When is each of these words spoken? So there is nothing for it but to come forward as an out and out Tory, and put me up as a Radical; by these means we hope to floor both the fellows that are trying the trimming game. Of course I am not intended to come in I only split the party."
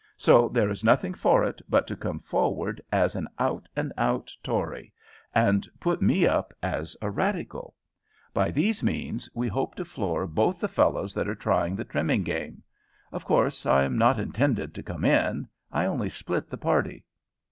So 0.17 0.49
there 0.49 0.71
is 0.71 0.83
nothing 0.83 1.13
for 1.13 1.43
it 1.43 1.61
but 1.69 1.85
to 1.85 1.95
come 1.95 2.19
forward 2.21 2.81
as 2.91 3.15
an 3.15 3.27
out 3.37 3.67
and 3.75 3.93
out 3.99 4.31
Tory, 4.41 4.91
and 5.31 5.67
put 5.79 6.01
me 6.01 6.25
up 6.25 6.53
as 6.63 6.97
a 7.03 7.11
Radical; 7.11 7.75
by 8.33 8.49
these 8.49 8.81
means 8.81 9.29
we 9.35 9.47
hope 9.47 9.75
to 9.75 9.85
floor 9.85 10.25
both 10.25 10.59
the 10.59 10.67
fellows 10.67 11.13
that 11.13 11.27
are 11.29 11.35
trying 11.35 11.75
the 11.75 11.85
trimming 11.85 12.23
game. 12.23 12.63
Of 13.11 13.25
course 13.25 13.67
I 13.67 13.83
am 13.83 13.95
not 13.95 14.19
intended 14.19 14.73
to 14.73 14.81
come 14.81 15.05
in 15.05 15.47
I 15.71 15.85
only 15.85 16.09
split 16.09 16.49
the 16.49 16.57
party." 16.57 17.05